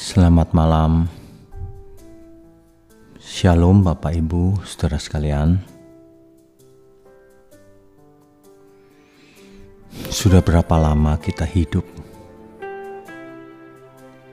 Selamat 0.00 0.56
malam. 0.56 1.12
Shalom 3.20 3.84
Bapak 3.84 4.16
Ibu, 4.16 4.64
Saudara 4.64 4.96
sekalian. 4.96 5.60
Sudah 10.08 10.40
berapa 10.40 10.72
lama 10.80 11.20
kita 11.20 11.44
hidup? 11.44 11.84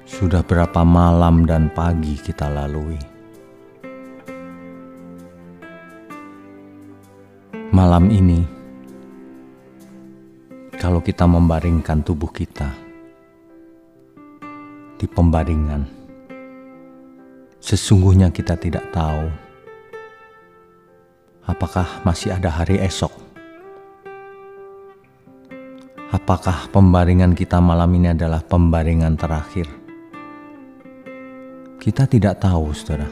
Sudah 0.08 0.40
berapa 0.40 0.88
malam 0.88 1.44
dan 1.44 1.68
pagi 1.76 2.16
kita 2.16 2.48
lalui? 2.48 3.04
Malam 7.76 8.08
ini, 8.08 8.40
kalau 10.80 11.04
kita 11.04 11.28
membaringkan 11.28 12.08
tubuh 12.08 12.32
kita, 12.32 12.87
di 14.98 15.06
pembaringan. 15.06 15.86
Sesungguhnya 17.62 18.34
kita 18.34 18.58
tidak 18.58 18.90
tahu 18.90 19.30
apakah 21.48 22.04
masih 22.04 22.36
ada 22.36 22.52
hari 22.52 22.78
esok. 22.84 23.14
Apakah 26.08 26.72
pembaringan 26.72 27.36
kita 27.36 27.60
malam 27.60 27.92
ini 27.96 28.16
adalah 28.16 28.40
pembaringan 28.40 29.20
terakhir? 29.20 29.68
Kita 31.78 32.08
tidak 32.08 32.40
tahu, 32.40 32.72
saudara. 32.72 33.08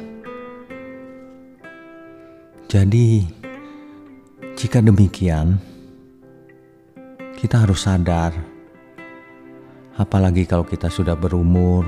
Jadi, 2.71 3.23
jika 4.55 4.79
demikian, 4.79 5.59
kita 7.35 7.67
harus 7.67 7.83
sadar 7.83 8.54
apalagi 9.95 10.43
kalau 10.43 10.67
kita 10.67 10.91
sudah 10.91 11.15
berumur. 11.15 11.87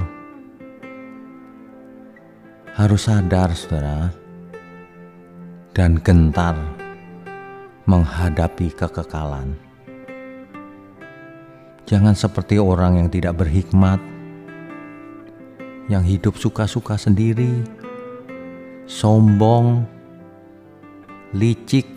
Harus 2.78 3.09
sadar, 3.09 3.58
saudara, 3.58 4.14
dan 5.73 5.98
gentar 5.98 6.54
menghadapi 7.90 8.70
kekekalan. 8.70 9.58
Jangan 11.90 12.14
seperti 12.14 12.62
orang 12.62 13.02
yang 13.02 13.09
tidak 13.09 13.42
berhikmat, 13.42 13.98
yang 15.89 16.06
hidup 16.06 16.38
suka-suka 16.38 17.02
sendiri, 17.02 17.66
sombong, 18.86 19.88
licik, 21.34 21.89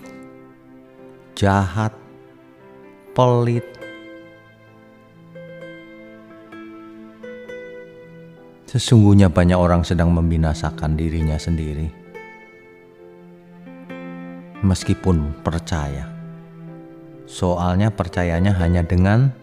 jahat, 1.36 1.92
pelit, 3.12 3.79
Sesungguhnya 8.70 9.26
banyak 9.34 9.58
orang 9.58 9.82
sedang 9.82 10.14
membinasakan 10.14 10.94
dirinya 10.94 11.34
sendiri. 11.34 11.90
Meskipun 14.62 15.42
percaya. 15.42 16.06
Soalnya 17.26 17.90
percayanya 17.90 18.54
hanya 18.62 18.86
dengan 18.86 19.34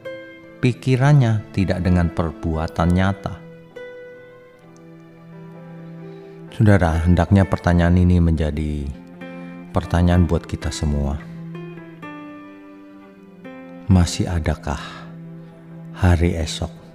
pikirannya, 0.63 1.43
tidak 1.51 1.83
dengan 1.83 2.07
perbuatan 2.07 2.87
nyata. 2.87 3.35
Saudara, 6.55 7.03
hendaknya 7.03 7.43
pertanyaan 7.43 7.99
ini 7.99 8.23
menjadi 8.23 8.87
pertanyaan 9.75 10.23
buat 10.23 10.47
kita 10.47 10.71
semua. 10.71 11.19
Masih 13.91 14.23
adakah 14.31 14.79
hari 15.91 16.31
esok? 16.39 16.86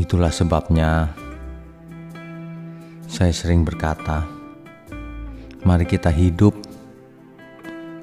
Itulah 0.00 0.32
sebabnya 0.32 1.12
saya 3.04 3.36
sering 3.36 3.68
berkata, 3.68 4.24
mari 5.60 5.84
kita 5.84 6.08
hidup 6.08 6.56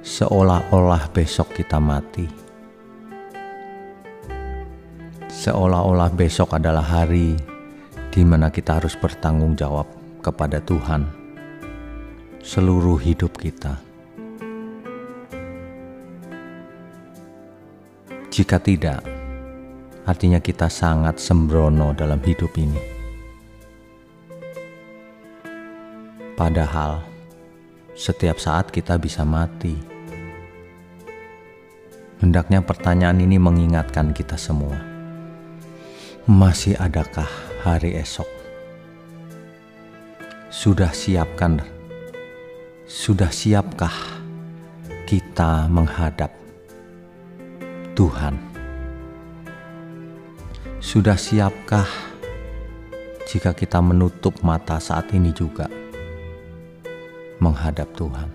seolah-olah 0.05 1.09
besok 1.09 1.57
kita 1.57 1.81
mati. 1.81 2.29
Seolah-olah 5.25 6.13
besok 6.13 6.53
adalah 6.53 6.85
hari 6.85 7.33
di 8.13 8.21
mana 8.21 8.53
kita 8.53 8.77
harus 8.77 8.93
bertanggung 8.93 9.57
jawab 9.57 9.89
kepada 10.21 10.61
Tuhan 10.61 11.01
seluruh 12.45 13.01
hidup 13.01 13.41
kita. 13.41 13.73
Jika 18.29 18.61
tidak, 18.61 19.16
artinya 20.07 20.39
kita 20.39 20.71
sangat 20.71 21.19
sembrono 21.19 21.91
dalam 21.91 22.23
hidup 22.23 22.55
ini. 22.55 22.79
Padahal 26.39 27.03
setiap 27.91 28.39
saat 28.39 28.71
kita 28.71 28.95
bisa 28.95 29.27
mati. 29.27 29.75
Hendaknya 32.17 32.63
pertanyaan 32.65 33.21
ini 33.21 33.37
mengingatkan 33.37 34.15
kita 34.15 34.39
semua. 34.39 34.79
Masih 36.25 36.79
adakah 36.79 37.29
hari 37.61 37.93
esok? 37.99 38.25
Sudah 40.49 40.89
siapkan 40.89 41.61
sudah 42.87 43.27
siapkah 43.27 43.91
kita 45.03 45.67
menghadap 45.67 46.31
Tuhan? 47.99 48.46
Sudah 50.77 51.17
siapkah 51.17 51.89
jika 53.25 53.49
kita 53.57 53.81
menutup 53.81 54.45
mata 54.45 54.77
saat 54.77 55.09
ini 55.09 55.33
juga 55.33 55.65
menghadap 57.41 57.89
Tuhan? 57.97 58.29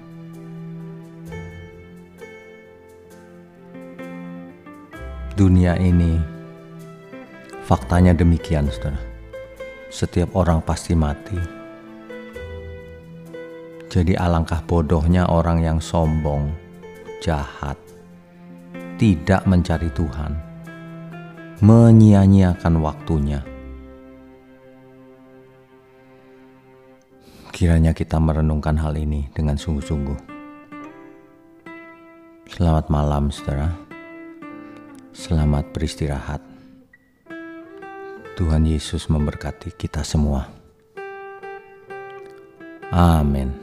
Dunia 5.38 5.78
ini 5.78 6.18
faktanya 7.62 8.10
demikian, 8.10 8.66
saudara. 8.74 8.98
Setiap 9.86 10.34
orang 10.34 10.66
pasti 10.66 10.98
mati. 10.98 11.38
Jadi 13.86 14.18
alangkah 14.18 14.66
bodohnya 14.66 15.30
orang 15.30 15.62
yang 15.62 15.78
sombong, 15.78 16.50
jahat, 17.22 17.78
tidak 18.98 19.46
mencari 19.46 19.86
Tuhan 19.94 20.51
menyia-nyiakan 21.62 22.82
waktunya. 22.82 23.38
Kiranya 27.54 27.94
kita 27.94 28.18
merenungkan 28.18 28.74
hal 28.82 28.98
ini 28.98 29.30
dengan 29.30 29.54
sungguh-sungguh. 29.54 30.18
Selamat 32.50 32.90
malam, 32.90 33.30
saudara. 33.30 33.70
Selamat 35.14 35.70
beristirahat. 35.70 36.42
Tuhan 38.34 38.66
Yesus 38.66 39.06
memberkati 39.06 39.70
kita 39.78 40.02
semua. 40.02 40.50
Amin. 42.90 43.61